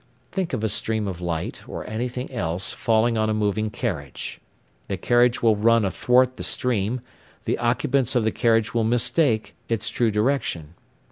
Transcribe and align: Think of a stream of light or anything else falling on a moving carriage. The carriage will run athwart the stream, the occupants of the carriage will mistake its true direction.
Think 0.31 0.53
of 0.53 0.63
a 0.63 0.67
stream 0.67 1.07
of 1.07 1.21
light 1.21 1.61
or 1.69 1.87
anything 1.87 2.31
else 2.31 2.73
falling 2.73 3.19
on 3.19 3.29
a 3.29 3.35
moving 3.35 3.69
carriage. 3.69 4.41
The 4.87 4.97
carriage 4.97 5.43
will 5.43 5.55
run 5.55 5.85
athwart 5.85 6.37
the 6.37 6.43
stream, 6.43 7.01
the 7.45 7.59
occupants 7.59 8.15
of 8.15 8.23
the 8.23 8.31
carriage 8.31 8.73
will 8.73 8.83
mistake 8.83 9.53
its 9.69 9.91
true 9.91 10.09
direction. 10.09 10.73